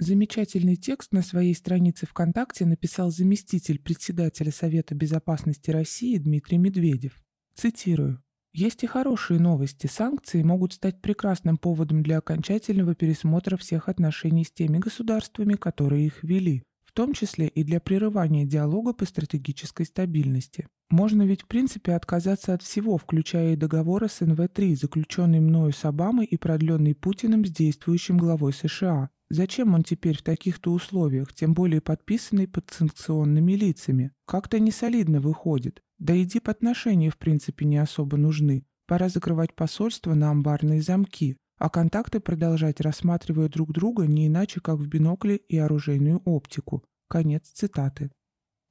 Замечательный 0.00 0.76
текст 0.76 1.12
на 1.12 1.22
своей 1.22 1.56
странице 1.56 2.06
ВКонтакте 2.06 2.64
написал 2.64 3.10
заместитель 3.10 3.80
председателя 3.80 4.52
Совета 4.52 4.94
безопасности 4.94 5.72
России 5.72 6.18
Дмитрий 6.18 6.56
Медведев. 6.56 7.20
Цитирую. 7.56 8.22
Есть 8.52 8.84
и 8.84 8.86
хорошие 8.86 9.40
новости. 9.40 9.88
Санкции 9.88 10.44
могут 10.44 10.74
стать 10.74 11.02
прекрасным 11.02 11.58
поводом 11.58 12.04
для 12.04 12.18
окончательного 12.18 12.94
пересмотра 12.94 13.56
всех 13.56 13.88
отношений 13.88 14.44
с 14.44 14.52
теми 14.52 14.78
государствами, 14.78 15.54
которые 15.54 16.06
их 16.06 16.22
ввели, 16.22 16.62
в 16.84 16.92
том 16.92 17.12
числе 17.12 17.48
и 17.48 17.64
для 17.64 17.80
прерывания 17.80 18.46
диалога 18.46 18.92
по 18.92 19.04
стратегической 19.04 19.84
стабильности. 19.84 20.68
Можно 20.90 21.24
ведь 21.24 21.42
в 21.42 21.48
принципе 21.48 21.94
отказаться 21.94 22.54
от 22.54 22.62
всего, 22.62 22.98
включая 22.98 23.54
и 23.54 23.56
договор 23.56 24.04
СНВ-3, 24.04 24.76
заключенный 24.76 25.40
мною 25.40 25.72
с 25.72 25.84
Обамой 25.84 26.26
и 26.26 26.36
продленный 26.36 26.94
Путиным 26.94 27.44
с 27.44 27.50
действующим 27.50 28.16
главой 28.16 28.52
США. 28.52 29.10
Зачем 29.30 29.74
он 29.74 29.82
теперь 29.82 30.16
в 30.16 30.22
таких-то 30.22 30.72
условиях, 30.72 31.34
тем 31.34 31.52
более 31.52 31.80
подписанный 31.82 32.48
под 32.48 32.70
санкционными 32.70 33.52
лицами? 33.52 34.12
Как-то 34.26 34.58
несолидно 34.58 35.20
выходит. 35.20 35.82
Да 35.98 36.14
и 36.14 36.24
дип-отношения 36.24 37.10
в 37.10 37.18
принципе 37.18 37.66
не 37.66 37.76
особо 37.76 38.16
нужны. 38.16 38.64
Пора 38.86 39.10
закрывать 39.10 39.54
посольство 39.54 40.14
на 40.14 40.30
амбарные 40.30 40.80
замки, 40.80 41.36
а 41.58 41.68
контакты 41.68 42.20
продолжать 42.20 42.80
рассматривая 42.80 43.48
друг 43.48 43.72
друга 43.72 44.06
не 44.06 44.28
иначе, 44.28 44.60
как 44.60 44.78
в 44.78 44.86
бинокле 44.86 45.36
и 45.36 45.58
оружейную 45.58 46.22
оптику. 46.24 46.84
Конец 47.08 47.48
цитаты. 47.48 48.10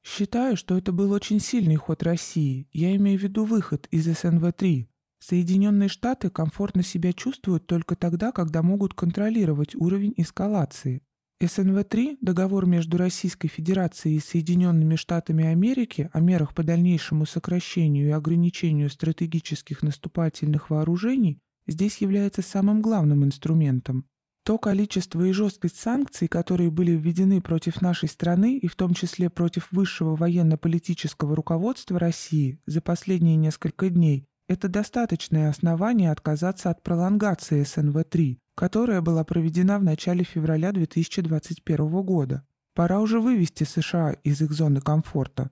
Считаю, 0.04 0.56
что 0.56 0.78
это 0.78 0.92
был 0.92 1.12
очень 1.12 1.40
сильный 1.40 1.76
ход 1.76 2.02
России. 2.02 2.68
Я 2.72 2.96
имею 2.96 3.20
в 3.20 3.24
виду 3.24 3.46
выход 3.46 3.88
из 3.92 4.08
СНВ-3. 4.08 4.88
Соединенные 5.20 5.90
Штаты 5.90 6.30
комфортно 6.30 6.84
себя 6.84 7.14
чувствуют 7.14 7.66
только 7.68 7.96
тогда, 7.96 8.32
когда 8.32 8.62
могут 8.62 8.94
контролировать 8.94 9.76
уровень 9.76 10.14
эскалации. 10.18 11.02
СНВ-3– 11.40 12.18
договор 12.22 12.66
между 12.66 12.98
Российской 12.98 13.48
Федерацией 13.48 14.16
и 14.16 14.20
Соединенными 14.20 14.96
Штатами 14.96 15.46
Америки 15.46 16.10
о 16.12 16.20
мерах 16.20 16.56
по 16.56 16.64
дальнейшему 16.64 17.28
сокращению 17.28 18.08
и 18.08 18.12
ограничению 18.12 18.90
стратегических 18.90 19.84
наступательных 19.84 20.72
вооружений 20.72 21.40
здесь 21.68 21.98
является 21.98 22.42
самым 22.42 22.82
главным 22.82 23.24
инструментом. 23.24 24.06
То 24.44 24.58
количество 24.58 25.24
и 25.26 25.32
жесткость 25.32 25.78
санкций, 25.78 26.28
которые 26.28 26.72
были 26.72 26.92
введены 26.92 27.42
против 27.42 27.82
нашей 27.82 28.10
страны 28.10 28.58
и 28.58 28.68
в 28.68 28.76
том 28.76 28.96
числе 28.96 29.30
против 29.30 29.72
высшего 29.72 30.16
военно-политического 30.16 31.36
руководства 31.36 32.00
России 32.00 32.60
за 32.66 32.82
последние 32.82 33.36
несколько 33.36 33.90
дней, 33.90 34.26
это 34.48 34.70
достаточное 34.70 35.50
основание 35.50 36.12
отказаться 36.12 36.70
от 36.70 36.82
пролонгации 36.82 37.64
СНВ-3, 37.64 38.38
которая 38.56 39.02
была 39.02 39.24
проведена 39.24 39.78
в 39.78 39.84
начале 39.84 40.24
февраля 40.24 40.72
2021 40.72 42.02
года. 42.04 42.44
Пора 42.74 43.00
уже 43.00 43.20
вывести 43.20 43.64
США 43.64 44.12
из 44.24 44.42
их 44.42 44.52
зоны 44.52 44.82
комфорта. 44.82 45.52